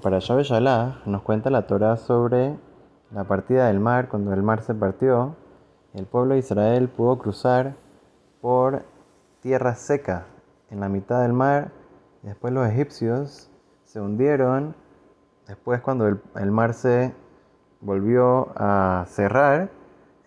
[0.00, 0.44] para Yahweh
[1.06, 2.56] nos cuenta la Torah sobre
[3.10, 5.36] la partida del mar, cuando el mar se partió,
[5.94, 7.74] el pueblo de Israel pudo cruzar
[8.40, 8.82] por
[9.40, 10.26] tierra seca
[10.70, 11.72] en la mitad del mar,
[12.22, 13.50] después los egipcios
[13.84, 14.74] se hundieron,
[15.46, 17.12] después cuando el, mar se
[17.80, 19.70] volvió a cerrar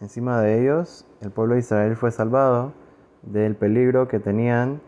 [0.00, 2.72] encima de ellos, el pueblo de Israel fue salvado
[3.22, 4.80] del peligro que tenían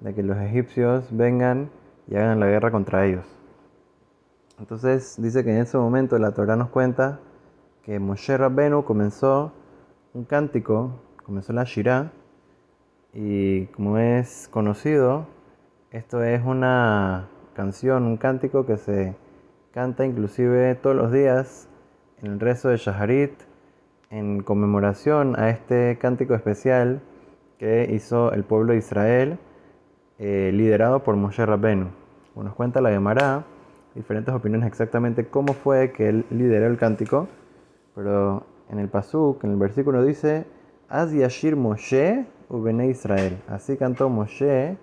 [0.00, 1.70] de que los egipcios vengan
[2.08, 3.41] y hagan la guerra contra ellos.
[4.62, 7.18] Entonces dice que en ese momento la Torah nos cuenta
[7.82, 9.52] que Moshe Rabbenu comenzó
[10.14, 12.12] un cántico, comenzó la Shirah,
[13.12, 15.26] y como es conocido,
[15.90, 19.16] esto es una canción, un cántico que se
[19.72, 21.68] canta inclusive todos los días
[22.22, 23.32] en el rezo de Shaharit,
[24.10, 27.02] en conmemoración a este cántico especial
[27.58, 29.38] que hizo el pueblo de Israel,
[30.20, 31.88] eh, liderado por Moshe Rabbenu.
[32.36, 33.44] Nos cuenta la Gemara,
[33.94, 37.28] diferentes opiniones exactamente cómo fue que él lideró el cántico,
[37.94, 40.46] pero en el Pasuk, en el versículo dice,
[40.88, 42.26] Az Yashir Moshe
[42.90, 43.42] Israel.
[43.48, 44.76] Así cantó Moshe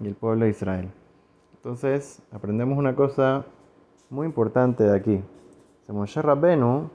[0.00, 0.90] y el pueblo de Israel.
[1.56, 3.44] Entonces, aprendemos una cosa
[4.10, 5.22] muy importante de aquí.
[5.88, 6.90] Moshe Rabbenu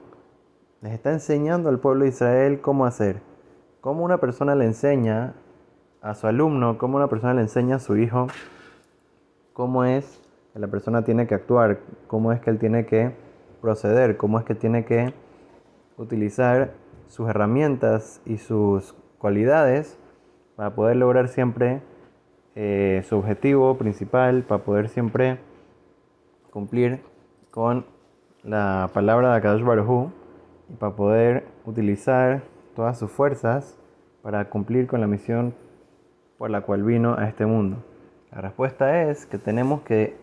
[0.80, 3.20] les está enseñando al pueblo de Israel cómo hacer.
[3.80, 5.34] Cómo una persona le enseña
[6.00, 8.28] a su alumno, cómo una persona le enseña a su hijo,
[9.52, 10.20] cómo es
[10.54, 13.12] la persona tiene que actuar, cómo es que él tiene que
[13.60, 15.12] proceder, cómo es que tiene que
[15.96, 16.72] utilizar
[17.08, 19.98] sus herramientas y sus cualidades
[20.56, 21.82] para poder lograr siempre
[22.54, 25.38] eh, su objetivo principal, para poder siempre
[26.50, 27.00] cumplir
[27.50, 27.86] con
[28.44, 30.10] la palabra de Akadosh
[30.68, 32.42] y para poder utilizar
[32.76, 33.78] todas sus fuerzas
[34.22, 35.54] para cumplir con la misión
[36.38, 37.78] por la cual vino a este mundo.
[38.30, 40.16] La respuesta es que tenemos que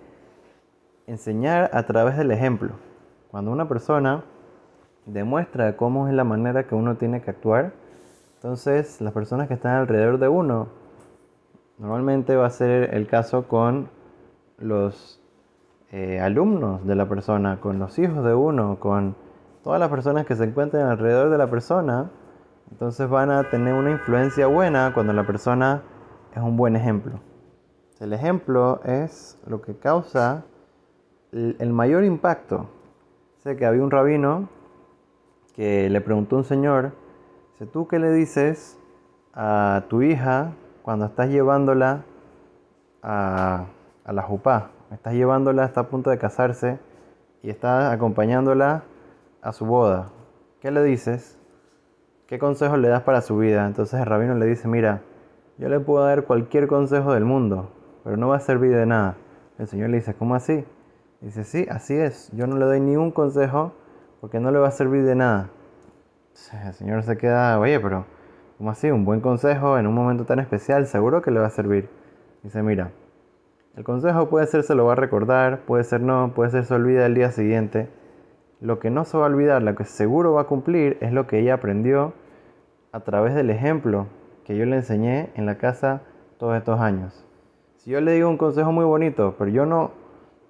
[1.11, 2.71] enseñar a través del ejemplo.
[3.29, 4.23] Cuando una persona
[5.05, 7.73] demuestra cómo es la manera que uno tiene que actuar,
[8.35, 10.67] entonces las personas que están alrededor de uno,
[11.77, 13.89] normalmente va a ser el caso con
[14.57, 15.21] los
[15.91, 19.16] eh, alumnos de la persona, con los hijos de uno, con
[19.63, 22.09] todas las personas que se encuentran alrededor de la persona,
[22.71, 25.83] entonces van a tener una influencia buena cuando la persona
[26.33, 27.19] es un buen ejemplo.
[28.00, 30.45] El ejemplo es lo que causa
[31.31, 32.68] el mayor impacto.
[33.44, 34.50] Sé que había un rabino
[35.56, 36.94] que le preguntó a un señor,
[37.58, 38.78] si tú qué le dices
[39.34, 42.03] a tu hija cuando estás llevándola
[43.02, 43.66] a,
[44.03, 46.80] a la jupá, estás llevándola, está a punto de casarse
[47.44, 48.84] y estás acompañándola
[49.42, 50.09] a su boda,
[50.59, 51.38] ¿qué le dices?
[52.28, 53.66] ¿Qué consejo le das para su vida?
[53.66, 55.02] Entonces el rabino le dice, mira,
[55.58, 57.72] yo le puedo dar cualquier consejo del mundo,
[58.03, 59.18] pero no va a servir de nada.
[59.58, 60.63] El Señor le dice, ¿cómo así?
[61.21, 62.31] Dice, sí, así es.
[62.33, 63.73] Yo no le doy ni un consejo
[64.19, 65.49] porque no le va a servir de nada.
[66.65, 68.05] El Señor se queda, oye, pero
[68.57, 68.89] ¿cómo así?
[68.89, 71.89] Un buen consejo en un momento tan especial, seguro que le va a servir.
[72.41, 72.91] Dice, mira,
[73.75, 76.73] el consejo puede ser se lo va a recordar, puede ser no, puede ser se
[76.73, 77.88] olvida el día siguiente.
[78.59, 81.27] Lo que no se va a olvidar, lo que seguro va a cumplir, es lo
[81.27, 82.13] que ella aprendió
[82.91, 84.07] a través del ejemplo
[84.43, 86.01] que yo le enseñé en la casa
[86.39, 87.25] todos estos años.
[87.77, 90.00] Si yo le digo un consejo muy bonito, pero yo no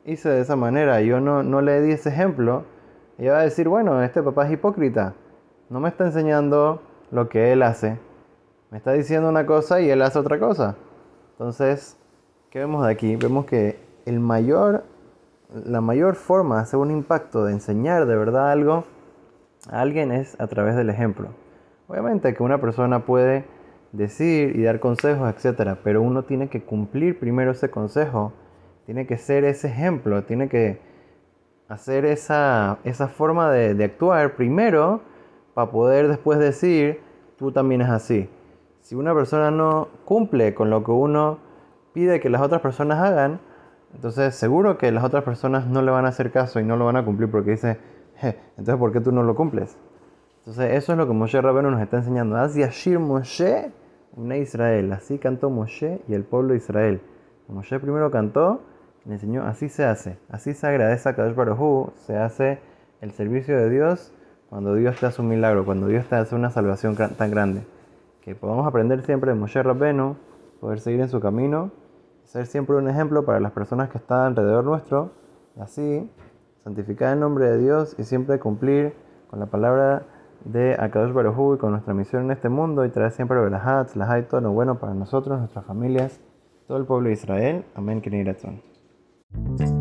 [0.05, 2.63] hice de esa manera, yo no, no le di ese ejemplo,
[3.17, 5.13] ella va a decir, bueno, este papá es hipócrita,
[5.69, 6.81] no me está enseñando
[7.11, 7.99] lo que él hace,
[8.71, 10.75] me está diciendo una cosa y él hace otra cosa.
[11.33, 11.97] Entonces,
[12.49, 13.15] ¿qué vemos de aquí?
[13.15, 14.83] Vemos que el mayor,
[15.53, 18.85] la mayor forma de hacer un impacto, de enseñar de verdad algo
[19.69, 21.29] a alguien es a través del ejemplo.
[21.87, 23.45] Obviamente que una persona puede
[23.91, 25.77] decir y dar consejos, etc.
[25.83, 28.31] Pero uno tiene que cumplir primero ese consejo
[28.91, 30.77] tiene que ser ese ejemplo, tiene que
[31.69, 34.99] hacer esa, esa forma de, de actuar primero
[35.53, 36.99] para poder después decir,
[37.37, 38.29] tú también es así.
[38.81, 41.37] Si una persona no cumple con lo que uno
[41.93, 43.39] pide que las otras personas hagan,
[43.95, 46.83] entonces seguro que las otras personas no le van a hacer caso y no lo
[46.83, 47.77] van a cumplir porque dice,
[48.21, 49.77] entonces ¿por qué tú no lo cumples?
[50.39, 52.35] Entonces eso es lo que Moshe Rabenu nos está enseñando.
[52.35, 53.71] Así Ashir Moshe,
[54.17, 54.91] una Israel.
[54.91, 57.01] Así cantó Moshe y el pueblo de Israel.
[57.47, 58.63] Moshe primero cantó
[59.05, 62.59] le enseñó, así se hace, así se agradece a Kadosh Baruj se hace
[63.01, 64.13] el servicio de Dios
[64.49, 67.65] cuando Dios te hace un milagro, cuando Dios te hace una salvación tan grande.
[68.21, 70.17] Que podamos aprender siempre de Moshe Rabbenu,
[70.59, 71.71] poder seguir en su camino,
[72.25, 75.11] ser siempre un ejemplo para las personas que están alrededor nuestro,
[75.55, 76.11] y así
[76.63, 78.93] santificar el nombre de Dios y siempre cumplir
[79.29, 80.03] con la palabra
[80.45, 84.27] de Akadosh Baruj y con nuestra misión en este mundo y traer siempre Belahat, Lahat,
[84.27, 86.19] todo lo bueno para nosotros, nuestras familias,
[86.67, 87.65] todo el pueblo de Israel.
[87.73, 88.01] Amén.
[89.33, 89.80] Thank you.